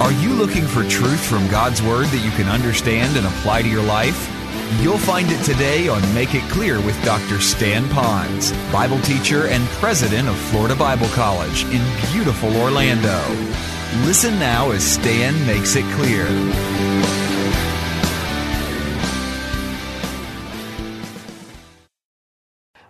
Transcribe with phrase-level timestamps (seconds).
[0.00, 3.68] Are you looking for truth from God's Word that you can understand and apply to
[3.68, 4.30] your life?
[4.80, 7.40] You'll find it today on Make It Clear with Dr.
[7.40, 13.18] Stan Ponz, Bible teacher and president of Florida Bible College in beautiful Orlando.
[14.06, 16.26] Listen now as Stan makes it clear.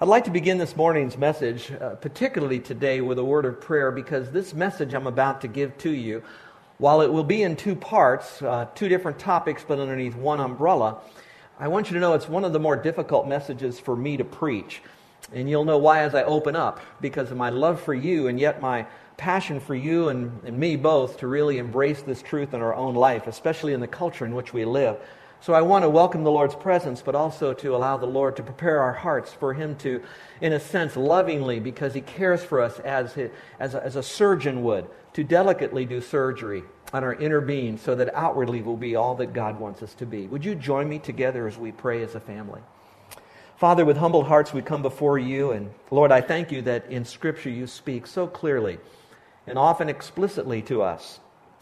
[0.00, 3.90] I'd like to begin this morning's message, uh, particularly today, with a word of prayer
[3.90, 6.22] because this message I'm about to give to you,
[6.78, 10.98] while it will be in two parts, uh, two different topics, but underneath one umbrella,
[11.58, 14.24] I want you to know it's one of the more difficult messages for me to
[14.24, 14.80] preach.
[15.32, 18.38] And you'll know why as I open up, because of my love for you and
[18.38, 22.62] yet my passion for you and, and me both to really embrace this truth in
[22.62, 24.96] our own life, especially in the culture in which we live.
[25.40, 28.42] So I want to welcome the Lord's presence, but also to allow the Lord to
[28.42, 30.02] prepare our hearts for Him to,
[30.40, 33.16] in a sense, lovingly, because He cares for us as,
[33.60, 37.94] as, a, as a surgeon would, to delicately do surgery on our inner being so
[37.94, 40.26] that outwardly we'll be all that God wants us to be.
[40.26, 42.60] Would you join me together as we pray as a family?
[43.56, 47.04] Father, with humbled hearts we come before you, and Lord, I thank you that in
[47.04, 48.78] Scripture you speak so clearly
[49.46, 51.20] and often explicitly to us.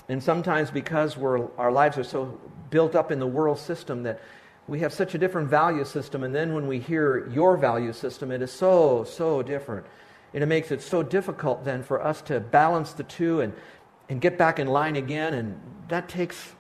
[0.08, 2.38] And sometimes because our lives are so
[2.70, 4.20] built up in the world system that
[4.68, 6.22] we have such a different value system.
[6.22, 9.86] And then when we hear your value system, it is so, so different.
[10.34, 13.52] And it makes it so difficult then for us to balance the two and,
[14.08, 15.34] and get back in line again.
[15.34, 16.52] And that takes,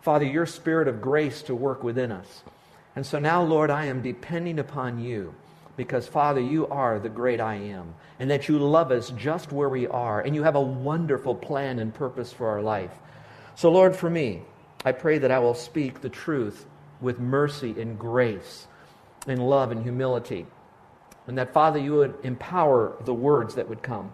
[0.00, 2.42] Father, your spirit of grace to work within us.
[2.96, 5.34] And so now, Lord, I am depending upon you
[5.78, 9.68] because, Father, you are the great I am, and that you love us just where
[9.68, 12.90] we are, and you have a wonderful plan and purpose for our life.
[13.54, 14.42] So, Lord, for me,
[14.84, 16.66] I pray that I will speak the truth
[17.00, 18.66] with mercy and grace,
[19.28, 20.46] and love and humility.
[21.28, 24.12] And that, Father, you would empower the words that would come.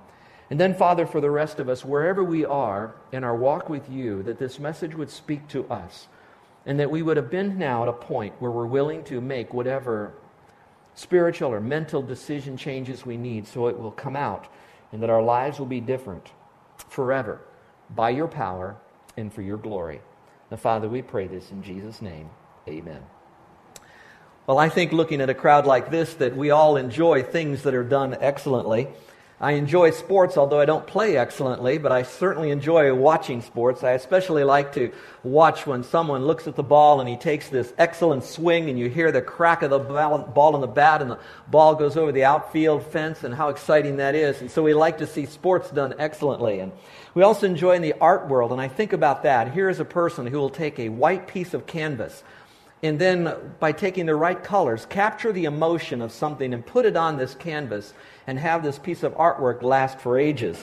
[0.50, 3.90] And then, Father, for the rest of us, wherever we are in our walk with
[3.90, 6.08] you, that this message would speak to us.
[6.66, 9.54] And that we would have been now at a point where we're willing to make
[9.54, 10.12] whatever
[10.94, 14.46] spiritual or mental decision changes we need so it will come out
[14.92, 16.30] and that our lives will be different
[16.88, 17.40] forever
[17.94, 18.76] by your power
[19.16, 20.00] and for your glory.
[20.50, 22.30] Now, Father, we pray this in Jesus' name.
[22.68, 23.02] Amen.
[24.46, 27.74] Well, I think looking at a crowd like this that we all enjoy things that
[27.74, 28.88] are done excellently.
[29.40, 33.82] I enjoy sports, although I don't play excellently, but I certainly enjoy watching sports.
[33.82, 34.92] I especially like to
[35.24, 38.88] watch when someone looks at the ball and he takes this excellent swing and you
[38.88, 41.18] hear the crack of the ball in the bat and the
[41.48, 44.40] ball goes over the outfield fence and how exciting that is.
[44.40, 46.60] And so we like to see sports done excellently.
[46.60, 46.70] And
[47.14, 49.52] we also enjoy in the art world, and I think about that.
[49.52, 52.22] Here is a person who will take a white piece of canvas
[52.84, 56.96] and then by taking the right colors, capture the emotion of something and put it
[56.96, 57.94] on this canvas
[58.26, 60.62] and have this piece of artwork last for ages.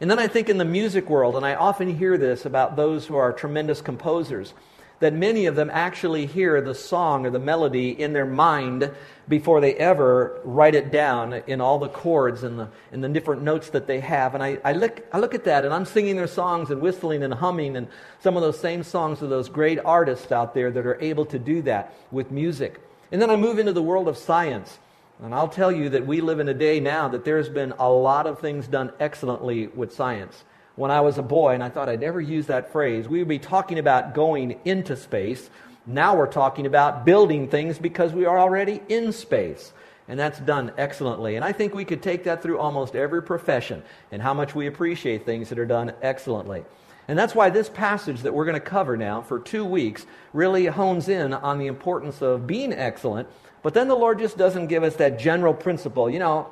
[0.00, 3.04] And then I think in the music world, and I often hear this about those
[3.04, 4.54] who are tremendous composers,
[5.00, 8.90] that many of them actually hear the song or the melody in their mind
[9.28, 13.42] before they ever write it down in all the chords and the, and the different
[13.42, 14.34] notes that they have.
[14.34, 17.22] And I, I, look, I look at that and I'm singing their songs and whistling
[17.22, 17.86] and humming and
[18.20, 21.38] some of those same songs of those great artists out there that are able to
[21.38, 22.80] do that with music.
[23.12, 24.78] And then I move into the world of science.
[25.22, 27.90] And I'll tell you that we live in a day now that there's been a
[27.90, 30.44] lot of things done excellently with science
[30.78, 33.28] when I was a boy, and I thought I'd never use that phrase, we would
[33.28, 35.50] be talking about going into space.
[35.86, 39.72] Now we're talking about building things because we are already in space.
[40.06, 41.34] And that's done excellently.
[41.34, 44.68] And I think we could take that through almost every profession and how much we
[44.68, 46.64] appreciate things that are done excellently.
[47.08, 50.66] And that's why this passage that we're going to cover now for two weeks really
[50.66, 53.28] hones in on the importance of being excellent.
[53.62, 56.48] But then the Lord just doesn't give us that general principle, you know,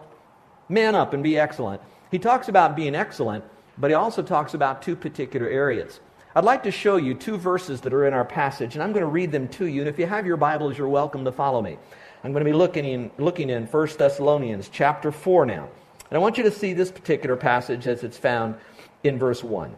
[0.69, 1.81] man up and be excellent.
[2.11, 3.45] He talks about being excellent,
[3.79, 6.01] but he also talks about two particular areas.
[6.35, 9.03] I'd like to show you two verses that are in our passage, and I'm going
[9.03, 9.81] to read them to you.
[9.81, 11.79] And if you have your Bibles, you're welcome to follow me.
[12.23, 15.69] I'm going to be looking in, looking in 1 Thessalonians chapter 4 now.
[16.11, 18.57] And I want you to see this particular passage as it's found
[19.03, 19.75] in verse 1.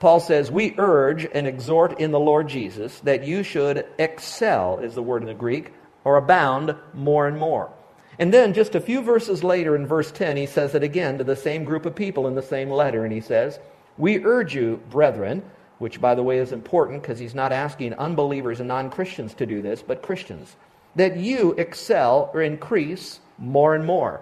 [0.00, 4.94] Paul says, We urge and exhort in the Lord Jesus that you should excel, is
[4.94, 5.72] the word in the Greek,
[6.02, 7.70] or abound more and more.
[8.18, 11.24] And then just a few verses later in verse 10, he says it again to
[11.24, 13.04] the same group of people in the same letter.
[13.04, 13.58] And he says,
[13.96, 15.42] We urge you, brethren,
[15.78, 19.46] which by the way is important because he's not asking unbelievers and non Christians to
[19.46, 20.56] do this, but Christians,
[20.94, 24.20] that you excel or increase more and more.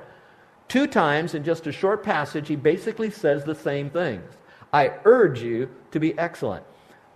[0.68, 4.32] Two times in just a short passage, he basically says the same things.
[4.72, 6.64] I urge you to be excellent.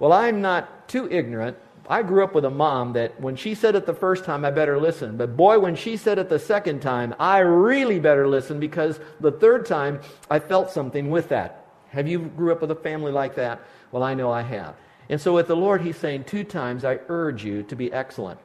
[0.00, 1.56] Well, I'm not too ignorant
[1.88, 4.50] I grew up with a mom that when she said it the first time, I
[4.50, 5.16] better listen.
[5.16, 9.32] But boy, when she said it the second time, I really better listen because the
[9.32, 10.00] third time
[10.30, 11.66] I felt something with that.
[11.90, 13.60] Have you grew up with a family like that?
[13.92, 14.76] Well, I know I have.
[15.08, 18.40] And so with the Lord, He's saying two times, I urge you to be excellent.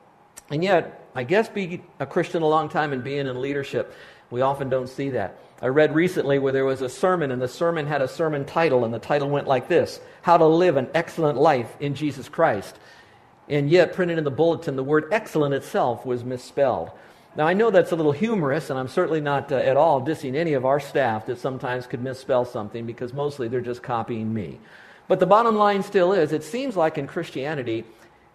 [0.52, 3.94] And yet, I guess being a Christian a long time and being in leadership,
[4.30, 5.40] we often don't see that.
[5.62, 8.86] I read recently where there was a sermon, and the sermon had a sermon title,
[8.86, 12.78] and the title went like this How to Live an Excellent Life in Jesus Christ.
[13.50, 16.92] And yet, printed in the bulletin, the word excellent itself was misspelled.
[17.36, 20.36] Now, I know that's a little humorous, and I'm certainly not uh, at all dissing
[20.36, 24.60] any of our staff that sometimes could misspell something because mostly they're just copying me.
[25.08, 27.86] But the bottom line still is it seems like in Christianity,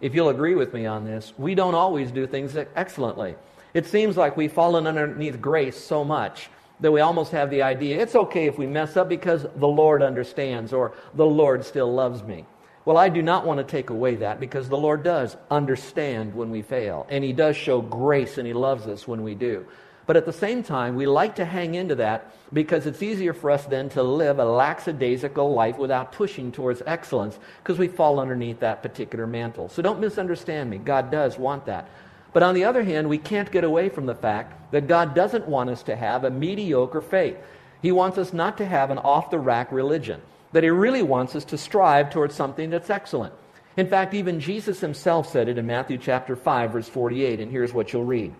[0.01, 3.35] if you'll agree with me on this, we don't always do things excellently.
[3.73, 8.01] It seems like we've fallen underneath grace so much that we almost have the idea
[8.01, 12.23] it's okay if we mess up because the Lord understands or the Lord still loves
[12.23, 12.45] me.
[12.85, 16.51] Well, I do not want to take away that because the Lord does understand when
[16.51, 19.65] we fail, and He does show grace and He loves us when we do.
[20.05, 23.49] But at the same time, we like to hang into that because it's easier for
[23.49, 28.59] us then to live a lackadaisical life without pushing towards excellence because we fall underneath
[28.59, 29.67] that particular mantle.
[29.67, 30.77] So don't misunderstand me.
[30.77, 31.89] God does want that.
[32.33, 35.47] But on the other hand, we can't get away from the fact that God doesn't
[35.47, 37.37] want us to have a mediocre faith.
[37.81, 40.21] He wants us not to have an off the rack religion
[40.55, 43.33] that he really wants us to strive towards something that's excellent.
[43.75, 47.73] In fact, even Jesus himself said it in Matthew chapter 5 verse 48 and here's
[47.73, 48.33] what you'll read.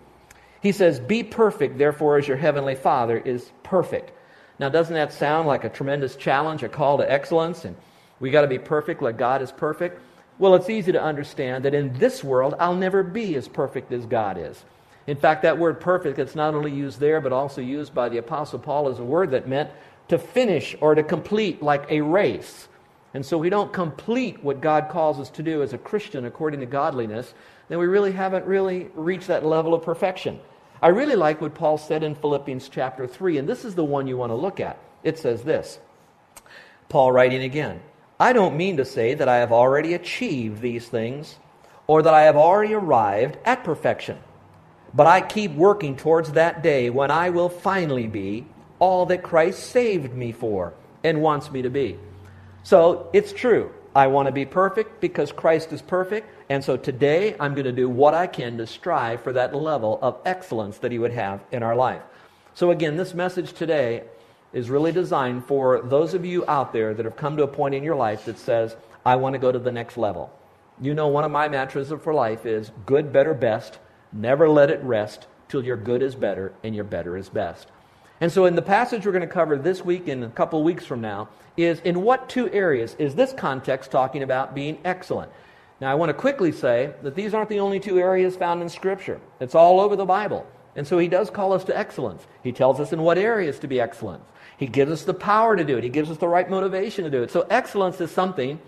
[0.62, 4.12] He says, "Be perfect therefore as your heavenly Father is perfect."
[4.58, 7.76] Now, doesn't that sound like a tremendous challenge, a call to excellence and
[8.18, 10.00] we got to be perfect like God is perfect?
[10.38, 14.06] Well, it's easy to understand that in this world I'll never be as perfect as
[14.06, 14.64] God is.
[15.06, 18.16] In fact, that word perfect, it's not only used there, but also used by the
[18.16, 19.68] Apostle Paul as a word that meant
[20.08, 22.68] to finish or to complete like a race.
[23.14, 26.60] And so we don't complete what God calls us to do as a Christian according
[26.60, 27.32] to godliness,
[27.68, 30.38] then we really haven't really reached that level of perfection.
[30.82, 34.06] I really like what Paul said in Philippians chapter 3, and this is the one
[34.06, 34.78] you want to look at.
[35.02, 35.78] It says this
[36.88, 37.80] Paul writing again
[38.18, 41.36] I don't mean to say that I have already achieved these things
[41.86, 44.18] or that I have already arrived at perfection,
[44.92, 48.46] but I keep working towards that day when I will finally be
[48.78, 50.74] all that Christ saved me for
[51.04, 51.98] and wants me to be.
[52.62, 53.72] So it's true.
[53.94, 56.28] I want to be perfect because Christ is perfect.
[56.50, 59.98] And so today I'm going to do what I can to strive for that level
[60.02, 62.02] of excellence that He would have in our life.
[62.54, 64.04] So, again, this message today
[64.52, 67.74] is really designed for those of you out there that have come to a point
[67.74, 70.30] in your life that says, I want to go to the next level.
[70.80, 73.78] You know, one of my mantras for life is good, better, best.
[74.12, 77.68] Never let it rest till your good is better and your better is best.
[78.20, 80.86] And so, in the passage we're going to cover this week and a couple weeks
[80.86, 85.30] from now, is in what two areas is this context talking about being excellent?
[85.80, 88.70] Now, I want to quickly say that these aren't the only two areas found in
[88.70, 90.46] Scripture, it's all over the Bible.
[90.76, 92.26] And so, he does call us to excellence.
[92.42, 94.22] He tells us in what areas to be excellent.
[94.56, 97.10] He gives us the power to do it, He gives us the right motivation to
[97.10, 97.30] do it.
[97.30, 98.58] So, excellence is something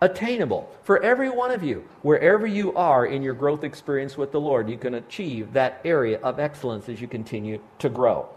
[0.00, 1.86] attainable for every one of you.
[2.00, 6.18] Wherever you are in your growth experience with the Lord, you can achieve that area
[6.20, 8.28] of excellence as you continue to grow.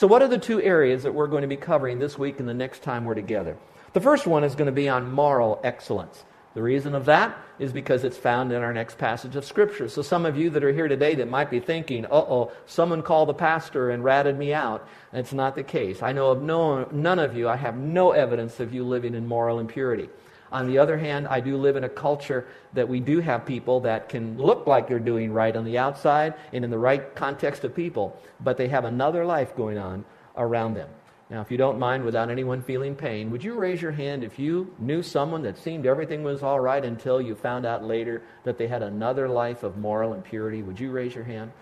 [0.00, 2.48] So, what are the two areas that we're going to be covering this week and
[2.48, 3.58] the next time we're together?
[3.92, 6.24] The first one is going to be on moral excellence.
[6.54, 9.90] The reason of that is because it's found in our next passage of Scripture.
[9.90, 13.02] So, some of you that are here today that might be thinking, uh oh, someone
[13.02, 14.88] called the pastor and ratted me out.
[15.12, 16.02] It's not the case.
[16.02, 19.26] I know of no, none of you, I have no evidence of you living in
[19.26, 20.08] moral impurity.
[20.52, 23.80] On the other hand, I do live in a culture that we do have people
[23.80, 27.64] that can look like they're doing right on the outside and in the right context
[27.64, 30.04] of people, but they have another life going on
[30.36, 30.88] around them.
[31.30, 34.36] Now, if you don't mind, without anyone feeling pain, would you raise your hand if
[34.36, 38.58] you knew someone that seemed everything was all right until you found out later that
[38.58, 40.62] they had another life of moral impurity?
[40.62, 41.52] Would you raise your hand?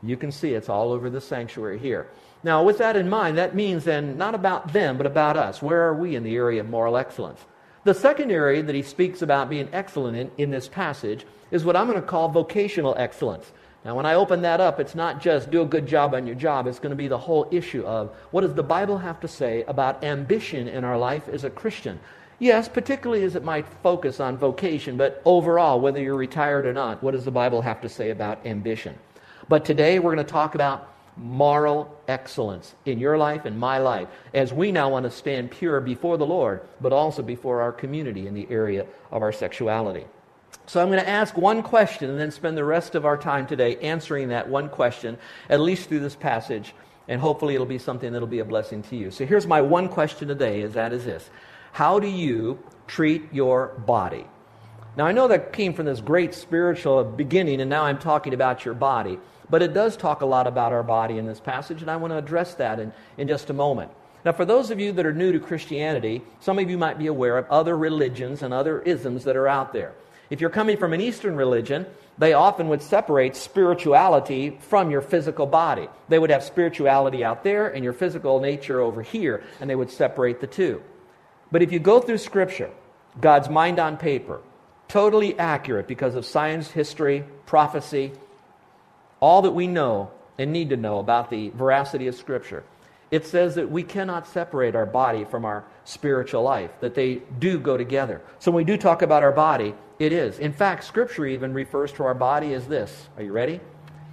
[0.00, 2.06] You can see it's all over the sanctuary here.
[2.44, 5.60] Now, with that in mind, that means then not about them, but about us.
[5.60, 7.44] Where are we in the area of moral excellence?
[7.82, 11.76] The second area that he speaks about being excellent in, in this passage is what
[11.76, 13.52] I'm going to call vocational excellence.
[13.86, 16.36] Now, when I open that up, it's not just do a good job on your
[16.36, 16.66] job.
[16.66, 19.64] It's going to be the whole issue of what does the Bible have to say
[19.66, 21.98] about ambition in our life as a Christian?
[22.38, 27.02] Yes, particularly as it might focus on vocation, but overall, whether you're retired or not,
[27.02, 28.98] what does the Bible have to say about ambition?
[29.48, 34.08] But today we're going to talk about moral excellence in your life and my life
[34.34, 38.26] as we now want to stand pure before the Lord, but also before our community
[38.26, 40.06] in the area of our sexuality.
[40.66, 43.46] So I'm going to ask one question and then spend the rest of our time
[43.46, 46.74] today answering that one question, at least through this passage,
[47.08, 49.10] and hopefully it'll be something that'll be a blessing to you.
[49.10, 51.28] So here's my one question today, is that is this.
[51.72, 54.26] How do you treat your body?
[54.96, 58.64] Now I know that came from this great spiritual beginning, and now I'm talking about
[58.64, 59.18] your body.
[59.48, 62.12] But it does talk a lot about our body in this passage, and I want
[62.12, 63.90] to address that in, in just a moment.
[64.24, 67.06] Now, for those of you that are new to Christianity, some of you might be
[67.06, 69.94] aware of other religions and other isms that are out there.
[70.28, 71.86] If you're coming from an Eastern religion,
[72.18, 75.88] they often would separate spirituality from your physical body.
[76.08, 79.90] They would have spirituality out there and your physical nature over here, and they would
[79.90, 80.82] separate the two.
[81.50, 82.70] But if you go through Scripture,
[83.20, 84.40] God's mind on paper,
[84.90, 88.12] totally accurate because of science, history, prophecy,
[89.20, 92.64] all that we know and need to know about the veracity of Scripture,
[93.10, 97.58] it says that we cannot separate our body from our spiritual life, that they do
[97.58, 98.20] go together.
[98.38, 100.38] So when we do talk about our body, it is.
[100.38, 103.08] In fact, Scripture even refers to our body as this.
[103.16, 103.60] Are you ready?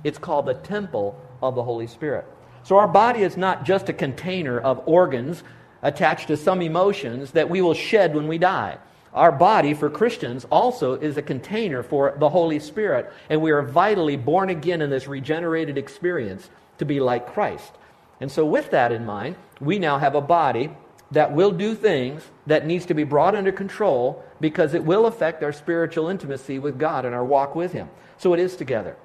[0.03, 2.25] It's called the temple of the Holy Spirit.
[2.63, 5.43] So our body is not just a container of organs
[5.81, 8.77] attached to some emotions that we will shed when we die.
[9.14, 13.62] Our body, for Christians, also is a container for the Holy Spirit, and we are
[13.62, 17.72] vitally born again in this regenerated experience to be like Christ.
[18.20, 20.72] And so, with that in mind, we now have a body
[21.12, 25.42] that will do things that needs to be brought under control because it will affect
[25.42, 27.90] our spiritual intimacy with God and our walk with Him.
[28.18, 28.98] So it is together.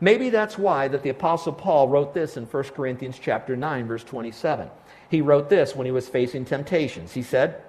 [0.00, 4.04] Maybe that's why that the apostle Paul wrote this in 1 Corinthians chapter 9 verse
[4.04, 4.70] 27.
[5.10, 7.12] He wrote this when he was facing temptations.
[7.12, 7.62] He said,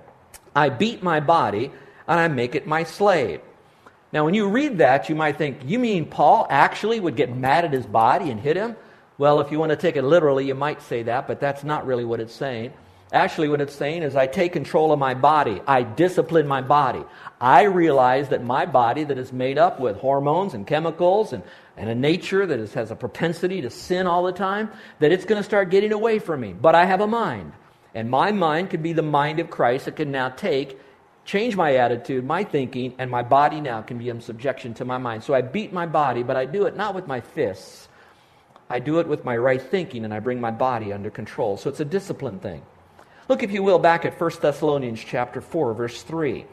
[0.56, 1.72] "I beat my body
[2.08, 3.42] and I make it my slave.
[4.14, 7.64] Now, when you read that, you might think, you mean Paul actually would get mad
[7.64, 8.76] at his body and hit him?
[9.18, 11.86] Well, if you want to take it literally, you might say that, but that's not
[11.86, 12.74] really what it's saying.
[13.14, 15.62] Actually, what it's saying is, I take control of my body.
[15.68, 17.04] I discipline my body.
[17.40, 21.44] I realize that my body, that is made up with hormones and chemicals and,
[21.76, 25.26] and a nature that is, has a propensity to sin all the time, that it's
[25.26, 26.54] going to start getting away from me.
[26.54, 27.52] But I have a mind.
[27.94, 30.80] And my mind could be the mind of Christ that can now take
[31.26, 34.98] change my attitude, my thinking, and my body now can be in subjection to my
[34.98, 35.24] mind.
[35.24, 37.88] So I beat my body, but I do it not with my fists.
[38.70, 41.58] I do it with my right thinking, and I bring my body under control.
[41.58, 42.62] So it's a discipline thing.
[43.28, 46.46] Look, if you will, back at 1 Thessalonians chapter 4, verse 3.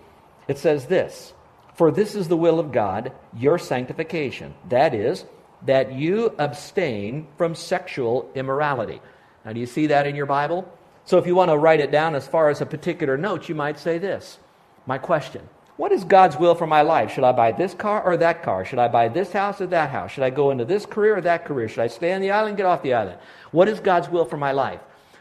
[0.48, 1.32] It says this
[1.74, 4.54] For this is the will of God, your sanctification.
[4.68, 5.24] That is,
[5.62, 9.00] that you abstain from sexual immorality.
[9.44, 10.72] Now, do you see that in your Bible?
[11.08, 13.54] So if you want to write it down as far as a particular note, you
[13.54, 14.38] might say this
[14.84, 15.40] my question.
[15.78, 17.14] What is God's will for my life?
[17.14, 18.62] Should I buy this car or that car?
[18.66, 20.10] Should I buy this house or that house?
[20.10, 21.66] Should I go into this career or that career?
[21.66, 23.16] Should I stay on the island, get off the island?
[23.52, 24.80] What is God's will for my life?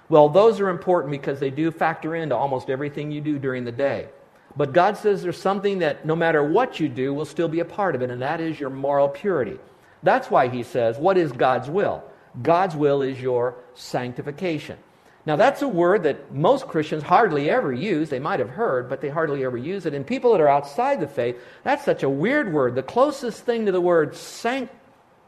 [0.09, 3.71] Well, those are important because they do factor into almost everything you do during the
[3.71, 4.09] day.
[4.57, 7.65] But God says there's something that no matter what you do will still be a
[7.65, 9.57] part of it, and that is your moral purity.
[10.03, 12.03] That's why He says, What is God's will?
[12.41, 14.79] God's will is your sanctification.
[15.27, 18.09] Now, that's a word that most Christians hardly ever use.
[18.09, 19.93] They might have heard, but they hardly ever use it.
[19.93, 22.75] And people that are outside the faith, that's such a weird word.
[22.75, 24.73] The closest thing to the word sanct-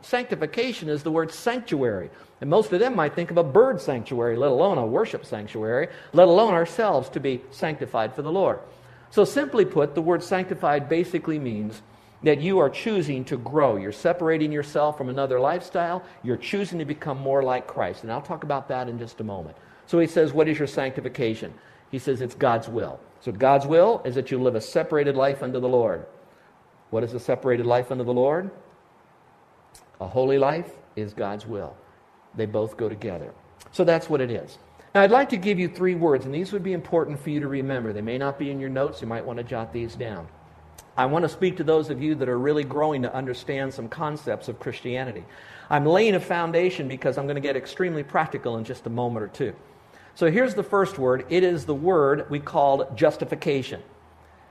[0.02, 2.12] sanctification is the word sanctuary.
[2.40, 5.90] And most of them might think of a bird sanctuary, let alone a worship sanctuary,
[6.14, 8.60] let alone ourselves to be sanctified for the Lord.
[9.10, 11.82] So, simply put, the word sanctified basically means
[12.24, 13.76] that you are choosing to grow.
[13.76, 16.04] You're separating yourself from another lifestyle.
[16.24, 18.04] You're choosing to become more like Christ.
[18.04, 19.58] And I'll talk about that in just a moment.
[19.90, 21.52] So he says, What is your sanctification?
[21.90, 23.00] He says, It's God's will.
[23.22, 26.06] So God's will is that you live a separated life unto the Lord.
[26.92, 28.52] What is a separated life unto the Lord?
[30.00, 31.76] A holy life is God's will.
[32.36, 33.34] They both go together.
[33.72, 34.60] So that's what it is.
[34.94, 37.40] Now, I'd like to give you three words, and these would be important for you
[37.40, 37.92] to remember.
[37.92, 39.02] They may not be in your notes.
[39.02, 40.28] You might want to jot these down.
[40.98, 43.90] I want to speak to those of you that are really growing to understand some
[43.90, 45.26] concepts of Christianity.
[45.68, 49.24] I'm laying a foundation because I'm going to get extremely practical in just a moment
[49.24, 49.56] or two.
[50.20, 53.82] So here's the first word it is the word we called justification.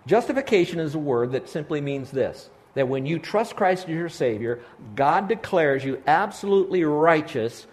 [0.07, 4.09] Justification is a word that simply means this that when you trust Christ as your
[4.09, 4.61] Savior,
[4.95, 7.67] God declares you absolutely righteous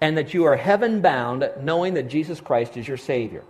[0.00, 3.42] and that you are heaven bound knowing that Jesus Christ is your Savior.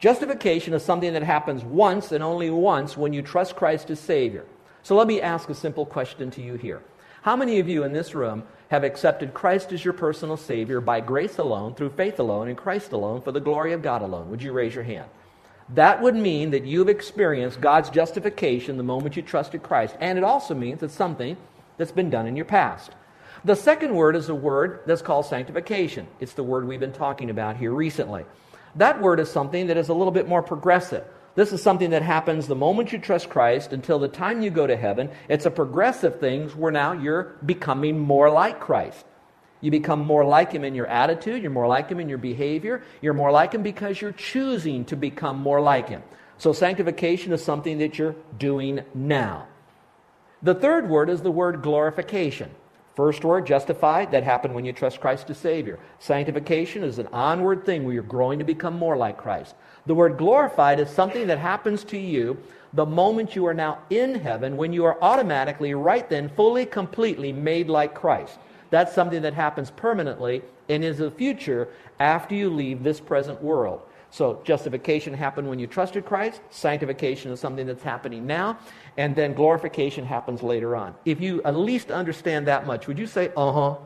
[0.00, 4.44] Justification is something that happens once and only once when you trust Christ as Savior.
[4.82, 6.82] So let me ask a simple question to you here.
[7.22, 11.00] How many of you in this room have accepted Christ as your personal Savior by
[11.00, 14.30] grace alone, through faith alone, in Christ alone, for the glory of God alone?
[14.30, 15.08] Would you raise your hand?
[15.70, 19.96] That would mean that you've experienced God's justification the moment you trusted Christ.
[20.00, 21.36] And it also means it's something
[21.76, 22.92] that's been done in your past.
[23.44, 26.06] The second word is a word that's called sanctification.
[26.20, 28.24] It's the word we've been talking about here recently.
[28.76, 31.04] That word is something that is a little bit more progressive.
[31.36, 34.66] This is something that happens the moment you trust Christ until the time you go
[34.66, 35.10] to heaven.
[35.28, 39.04] It's a progressive thing where now you're becoming more like Christ.
[39.60, 42.82] You become more like Him in your attitude, you're more like Him in your behavior,
[43.02, 46.02] you're more like Him because you're choosing to become more like Him.
[46.38, 49.46] So, sanctification is something that you're doing now.
[50.42, 52.50] The third word is the word glorification.
[52.94, 55.78] First word, justified, that happened when you trust Christ as Savior.
[55.98, 59.54] Sanctification is an onward thing where you're growing to become more like Christ.
[59.86, 62.36] The word glorified is something that happens to you
[62.72, 67.32] the moment you are now in heaven when you are automatically, right then, fully, completely
[67.32, 68.38] made like Christ.
[68.70, 71.68] That's something that happens permanently and is the future
[72.00, 73.80] after you leave this present world.
[74.10, 76.40] So, justification happened when you trusted Christ.
[76.50, 78.58] Sanctification is something that's happening now.
[78.96, 80.94] And then glorification happens later on.
[81.04, 83.76] If you at least understand that much, would you say, uh huh?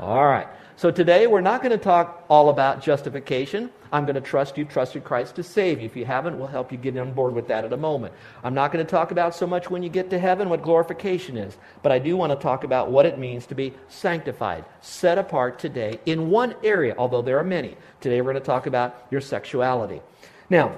[0.00, 0.48] All right.
[0.74, 3.70] So today we're not going to talk all about justification.
[3.92, 5.86] I'm going to trust you, trusted Christ to save you.
[5.86, 8.14] If you haven't, we'll help you get on board with that at a moment.
[8.42, 11.36] I'm not going to talk about so much when you get to heaven what glorification
[11.36, 15.18] is, but I do want to talk about what it means to be sanctified, set
[15.18, 17.76] apart today in one area, although there are many.
[18.00, 20.00] Today we're going to talk about your sexuality.
[20.48, 20.72] Now,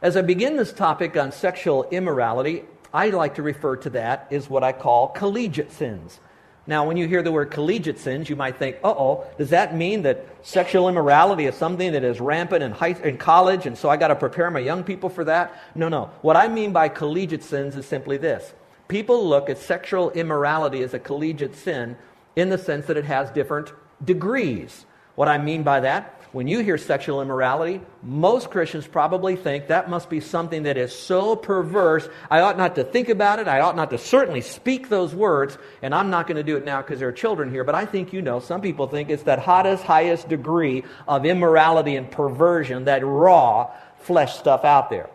[0.00, 4.48] as I begin this topic on sexual immorality, I like to refer to that as
[4.48, 6.20] what I call collegiate sins.
[6.66, 9.76] Now, when you hear the word collegiate sins, you might think, uh oh, does that
[9.76, 13.90] mean that sexual immorality is something that is rampant in, high, in college, and so
[13.90, 15.52] I got to prepare my young people for that?
[15.74, 16.10] No, no.
[16.22, 18.54] What I mean by collegiate sins is simply this
[18.88, 21.96] people look at sexual immorality as a collegiate sin
[22.36, 23.72] in the sense that it has different
[24.04, 24.86] degrees.
[25.14, 29.88] What I mean by that, when you hear sexual immorality, most Christians probably think that
[29.88, 33.60] must be something that is so perverse, I ought not to think about it, I
[33.60, 36.82] ought not to certainly speak those words, and I'm not going to do it now
[36.82, 39.38] because there are children here, but I think you know, some people think it's that
[39.38, 45.08] hottest, highest degree of immorality and perversion, that raw flesh stuff out there.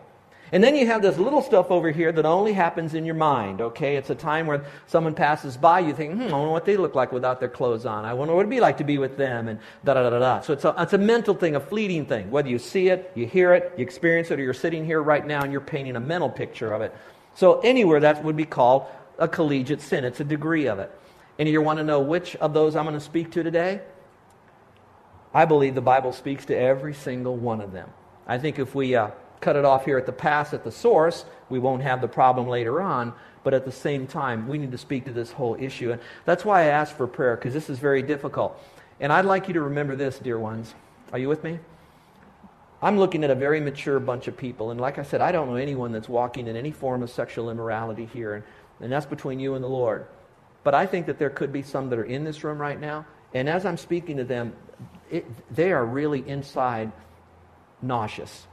[0.52, 3.60] And then you have this little stuff over here that only happens in your mind,
[3.60, 3.96] okay?
[3.96, 6.96] It's a time where someone passes by, you think, hmm, I wonder what they look
[6.96, 8.04] like without their clothes on.
[8.04, 10.40] I wonder what it'd be like to be with them, and da da da da.
[10.40, 12.30] So it's a, it's a mental thing, a fleeting thing.
[12.30, 15.24] Whether you see it, you hear it, you experience it, or you're sitting here right
[15.24, 16.94] now and you're painting a mental picture of it.
[17.34, 18.86] So anywhere that would be called
[19.18, 20.04] a collegiate sin.
[20.04, 20.90] It's a degree of it.
[21.38, 23.80] And you want to know which of those I'm going to speak to today?
[25.32, 27.88] I believe the Bible speaks to every single one of them.
[28.26, 29.10] I think if we uh,
[29.40, 32.48] cut it off here at the pass at the source, we won't have the problem
[32.48, 33.12] later on.
[33.42, 35.92] But at the same time, we need to speak to this whole issue.
[35.92, 38.62] And that's why I asked for prayer, because this is very difficult.
[39.00, 40.74] And I'd like you to remember this, dear ones.
[41.12, 41.58] Are you with me?
[42.82, 44.70] I'm looking at a very mature bunch of people.
[44.70, 47.50] And like I said, I don't know anyone that's walking in any form of sexual
[47.50, 48.34] immorality here.
[48.34, 48.44] And,
[48.80, 50.06] and that's between you and the Lord.
[50.62, 53.06] But I think that there could be some that are in this room right now.
[53.32, 54.52] And as I'm speaking to them,
[55.10, 56.92] it, they are really inside
[57.80, 58.46] nauseous.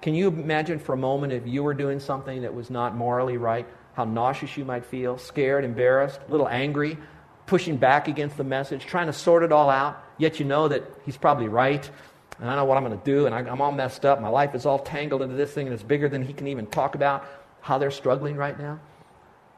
[0.00, 3.36] Can you imagine for a moment if you were doing something that was not morally
[3.36, 6.96] right, how nauseous you might feel, scared, embarrassed, a little angry,
[7.46, 10.84] pushing back against the message, trying to sort it all out, yet you know that
[11.04, 11.90] he's probably right,
[12.38, 14.20] and I know what I'm going to do, and I'm all messed up.
[14.20, 16.66] My life is all tangled into this thing, and it's bigger than he can even
[16.66, 17.24] talk about
[17.60, 18.78] how they're struggling right now.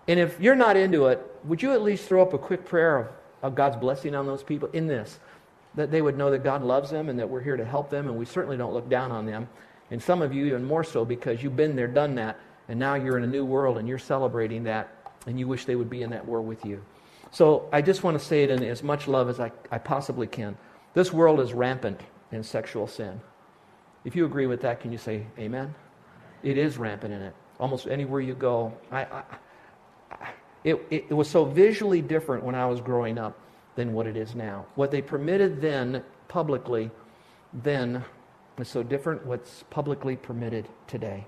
[0.09, 2.97] And if you're not into it, would you at least throw up a quick prayer
[2.97, 3.09] of,
[3.43, 5.21] of God's blessing on those people in this?
[5.75, 8.09] That they would know that God loves them and that we're here to help them,
[8.09, 9.49] and we certainly don't look down on them.
[9.91, 12.95] And some of you even more so because you've been there, done that, and now
[12.95, 16.03] you're in a new world and you're celebrating that, and you wish they would be
[16.03, 16.83] in that world with you.
[17.33, 20.27] So I just want to say it in as much love as I, I possibly
[20.27, 20.57] can.
[20.95, 22.01] This world is rampant
[22.33, 23.21] in sexual sin.
[24.05, 25.75] If you agree with that, can you say amen?
[26.43, 27.35] It is rampant in it.
[27.59, 28.73] Almost anywhere you go.
[28.91, 29.23] I, I,
[30.65, 33.39] it, it, it was so visually different when I was growing up
[33.77, 34.67] than what it is now.
[34.75, 36.91] What they permitted then publicly,
[37.53, 38.05] then
[38.59, 41.27] is so different what's publicly permitted today.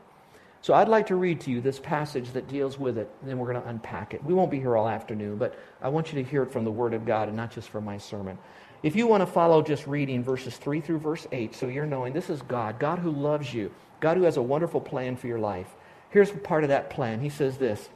[0.62, 3.38] So I'd like to read to you this passage that deals with it, and then
[3.38, 4.22] we're going to unpack it.
[4.22, 6.70] We won't be here all afternoon, but I want you to hear it from the
[6.70, 8.38] Word of God and not just from my sermon.
[8.84, 12.12] If you want to follow just reading verses 3 through verse 8, so you're knowing
[12.12, 15.40] this is God, God who loves you, God who has a wonderful plan for your
[15.40, 15.66] life.
[16.10, 17.20] Here's part of that plan.
[17.20, 17.88] He says this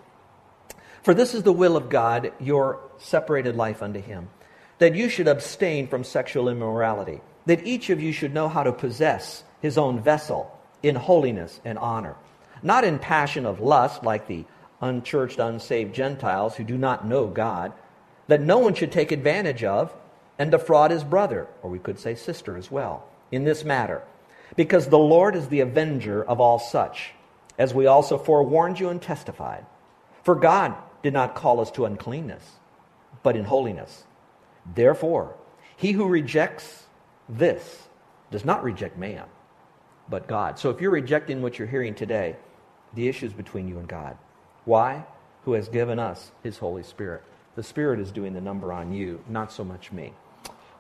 [1.03, 4.29] For this is the will of God, your separated life unto Him,
[4.79, 8.73] that you should abstain from sexual immorality that each of you should know how to
[8.73, 12.17] possess his own vessel in holiness and honor,
[12.63, 14.45] not in passion of lust like the
[14.81, 17.73] unchurched, unsaved Gentiles who do not know God,
[18.29, 19.95] that no one should take advantage of
[20.39, 24.03] and defraud his brother, or we could say sister as well, in this matter,
[24.55, 27.13] because the Lord is the avenger of all such,
[27.59, 29.65] as we also forewarned you and testified.
[30.25, 32.43] For God did not call us to uncleanness
[33.27, 34.05] but in holiness.
[34.75, 35.35] Therefore,
[35.77, 36.86] he who rejects
[37.29, 37.89] this
[38.31, 39.25] does not reject man,
[40.09, 40.59] but God.
[40.59, 42.37] So if you're rejecting what you're hearing today,
[42.95, 44.17] the issue is between you and God.
[44.65, 45.05] Why?
[45.45, 47.23] Who has given us his Holy Spirit.
[47.55, 50.13] The Spirit is doing the number on you, not so much me.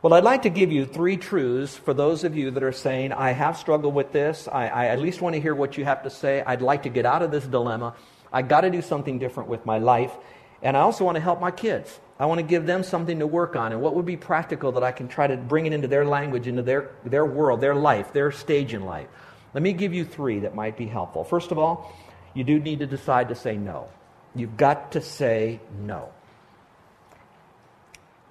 [0.02, 3.12] Well, I'd like to give you three truths for those of you that are saying,
[3.12, 4.46] I have struggled with this.
[4.46, 6.42] I, I at least want to hear what you have to say.
[6.46, 7.94] I'd like to get out of this dilemma.
[8.32, 10.12] I got to do something different with my life.
[10.62, 12.00] And I also want to help my kids.
[12.18, 13.72] I want to give them something to work on.
[13.72, 16.46] And what would be practical that I can try to bring it into their language,
[16.46, 19.08] into their, their world, their life, their stage in life?
[19.52, 21.24] Let me give you three that might be helpful.
[21.24, 21.94] First of all,
[22.34, 23.88] you do need to decide to say no.
[24.34, 26.10] You've got to say no.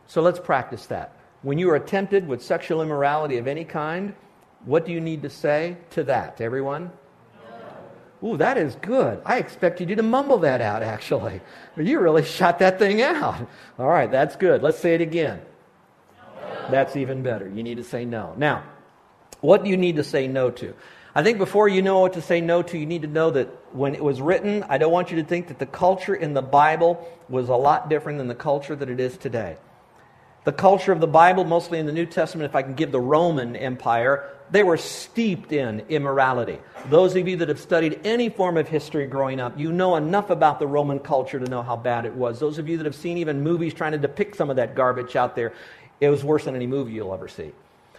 [0.08, 1.14] So let's practice that.
[1.42, 4.16] When you are tempted with sexual immorality of any kind,
[4.66, 6.92] what do you need to say to that, everyone?
[8.24, 9.22] Ooh, that is good.
[9.26, 11.42] I expected you to mumble that out, actually.
[11.76, 13.48] But you really shot that thing out.
[13.78, 14.62] All right, that's good.
[14.64, 15.42] Let's say it again.
[16.18, 16.72] No.
[16.72, 17.48] That's even better.
[17.48, 18.34] You need to say no.
[18.38, 18.64] Now,
[19.42, 20.74] what do you need to say no to?
[21.18, 23.48] I think before you know what to say no to, you need to know that
[23.74, 26.42] when it was written, I don't want you to think that the culture in the
[26.42, 29.56] Bible was a lot different than the culture that it is today.
[30.44, 33.00] The culture of the Bible, mostly in the New Testament, if I can give the
[33.00, 36.60] Roman Empire, they were steeped in immorality.
[36.90, 40.30] Those of you that have studied any form of history growing up, you know enough
[40.30, 42.40] about the Roman culture to know how bad it was.
[42.40, 45.16] Those of you that have seen even movies trying to depict some of that garbage
[45.16, 45.54] out there,
[46.00, 47.52] it was worse than any movie you'll ever see.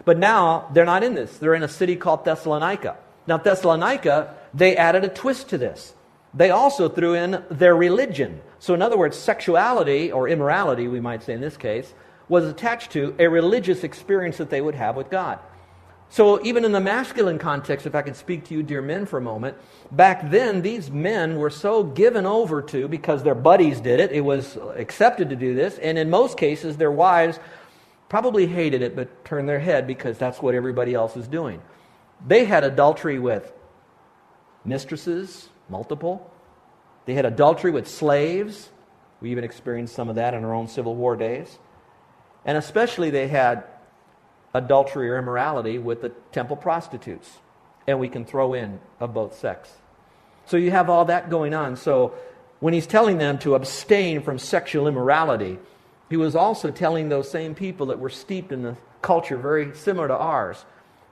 [0.04, 1.36] But now they're not in this.
[1.38, 2.96] They're in a city called Thessalonica.
[3.26, 5.94] Now, Thessalonica, they added a twist to this.
[6.32, 8.40] They also threw in their religion.
[8.58, 11.92] So, in other words, sexuality, or immorality, we might say in this case,
[12.28, 15.38] was attached to a religious experience that they would have with God.
[16.08, 19.18] So, even in the masculine context, if I could speak to you, dear men, for
[19.18, 19.56] a moment,
[19.90, 24.20] back then these men were so given over to because their buddies did it, it
[24.20, 27.40] was accepted to do this, and in most cases, their wives
[28.08, 31.60] probably hated it but turned their head because that's what everybody else is doing.
[32.24, 33.52] They had adultery with
[34.64, 36.30] mistresses, multiple.
[37.04, 38.70] They had adultery with slaves.
[39.20, 41.58] We even experienced some of that in our own Civil War days.
[42.44, 43.64] And especially they had
[44.56, 47.30] adultery or immorality with the temple prostitutes.
[47.86, 49.70] And we can throw in of both sex.
[50.46, 51.76] So you have all that going on.
[51.76, 52.14] So
[52.60, 55.58] when he's telling them to abstain from sexual immorality,
[56.08, 60.08] he was also telling those same people that were steeped in the culture very similar
[60.08, 60.64] to ours.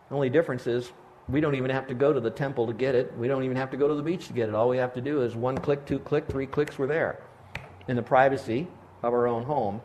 [0.08, 0.90] The only difference is
[1.28, 3.16] we don't even have to go to the temple to get it.
[3.16, 4.54] We don't even have to go to the beach to get it.
[4.54, 7.20] All we have to do is one click, two click, three clicks, we're there
[7.86, 8.66] in the privacy
[9.02, 9.80] of our own home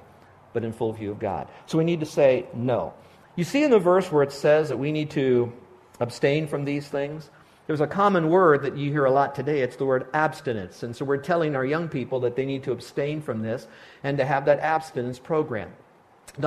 [0.53, 1.47] but in full view of God.
[1.65, 2.93] So we need to say no.
[3.39, 5.53] You see in the verse where it says that we need to
[6.01, 7.29] abstain from these things?
[7.67, 9.61] There's a common word that you hear a lot today.
[9.61, 10.83] It's the word abstinence.
[10.83, 13.65] And so we're telling our young people that they need to abstain from this
[14.03, 15.71] and to have that abstinence program.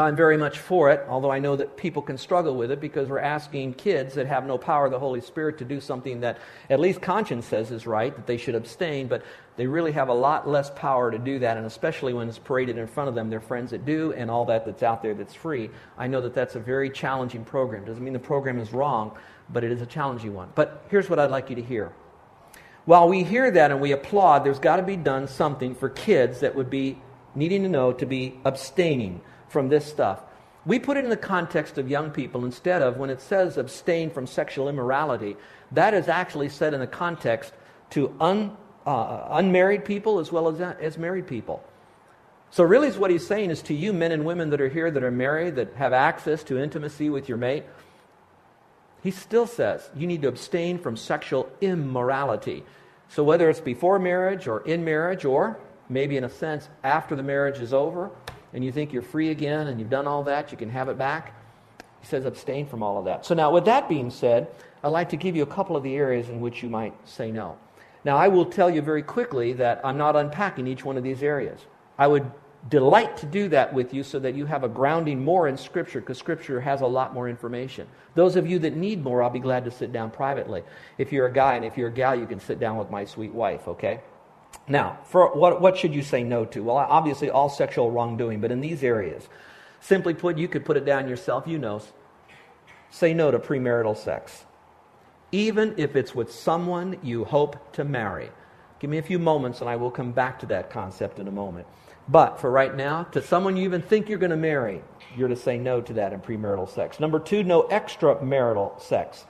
[0.01, 3.09] I'm very much for it, although I know that people can struggle with it because
[3.09, 6.39] we're asking kids that have no power of the Holy Spirit to do something that
[6.71, 9.23] at least conscience says is right, that they should abstain, but
[9.57, 12.79] they really have a lot less power to do that, and especially when it's paraded
[12.79, 15.35] in front of them, their friends that do, and all that that's out there that's
[15.35, 15.69] free.
[15.99, 17.85] I know that that's a very challenging program.
[17.85, 19.15] Doesn't mean the program is wrong,
[19.51, 20.49] but it is a challenging one.
[20.55, 21.93] But here's what I'd like you to hear.
[22.87, 26.41] While we hear that and we applaud, there's got to be done something for kids
[26.41, 26.99] that would be
[27.35, 29.21] needing to know to be abstaining
[29.53, 30.23] from this stuff.
[30.65, 34.11] We put it in the context of young people instead of when it says abstain
[34.11, 35.37] from sexual immorality,
[35.73, 37.53] that is actually said in the context
[37.91, 41.63] to un, uh, unmarried people as well as, as married people.
[42.51, 45.03] So, really, what he's saying is to you, men and women that are here that
[45.03, 47.65] are married, that have access to intimacy with your mate,
[49.03, 52.63] he still says you need to abstain from sexual immorality.
[53.09, 57.23] So, whether it's before marriage or in marriage, or maybe in a sense after the
[57.23, 58.11] marriage is over,
[58.53, 60.99] and you think you're free again and you've done all that, you can have it
[60.99, 61.35] back.
[62.01, 63.25] He says abstain from all of that.
[63.25, 64.49] So now, with that being said,
[64.83, 67.31] I'd like to give you a couple of the areas in which you might say
[67.31, 67.57] no.
[68.05, 71.23] Now, I will tell you very quickly that I'm not unpacking each one of these
[71.23, 71.61] areas.
[71.99, 72.29] I would
[72.69, 76.01] delight to do that with you so that you have a grounding more in Scripture,
[76.01, 77.87] because Scripture has a lot more information.
[78.15, 80.63] Those of you that need more, I'll be glad to sit down privately.
[80.99, 83.05] If you're a guy and if you're a gal, you can sit down with my
[83.05, 84.01] sweet wife, okay?
[84.69, 86.63] Now, for what, what should you say no to?
[86.63, 89.29] Well, obviously, all sexual wrongdoing, but in these areas,
[89.81, 91.83] simply put, you could put it down yourself, you know.
[92.91, 94.45] Say no to premarital sex,
[95.33, 98.31] even if it's with someone you hope to marry.
[98.81, 101.31] Give me a few moments and I will come back to that concept in a
[101.31, 101.67] moment.
[102.09, 104.83] But for right now, to someone you even think you're going to marry,
[105.17, 106.99] you're to say no to that in premarital sex.
[106.99, 109.25] Number two, no extramarital sex.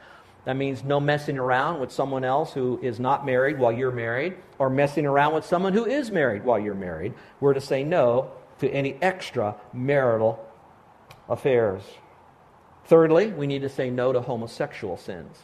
[0.44, 4.34] That means no messing around with someone else who is not married while you're married,
[4.58, 7.14] or messing around with someone who is married while you're married.
[7.40, 10.44] We're to say no to any extra marital
[11.28, 11.82] affairs.
[12.86, 15.38] Thirdly, we need to say no to homosexual sins.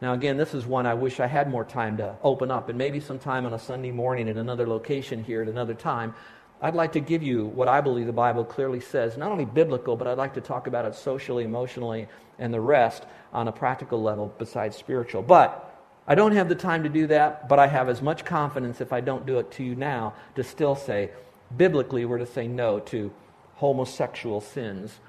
[0.00, 2.78] Now, again, this is one I wish I had more time to open up, and
[2.78, 6.14] maybe sometime on a Sunday morning in another location here at another time,
[6.62, 9.96] I'd like to give you what I believe the Bible clearly says, not only biblical,
[9.96, 12.06] but I'd like to talk about it socially, emotionally,
[12.38, 15.22] and the rest on a practical level besides spiritual.
[15.22, 15.66] But
[16.06, 18.92] I don't have the time to do that, but I have as much confidence if
[18.92, 21.10] I don't do it to you now to still say,
[21.56, 23.12] biblically, we're to say no to
[23.54, 25.00] homosexual sins,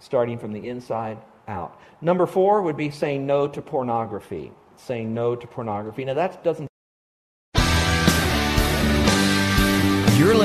[0.00, 1.80] starting from the inside out.
[2.00, 4.52] Number four would be saying no to pornography.
[4.76, 6.04] Saying no to pornography.
[6.04, 6.67] Now, that doesn't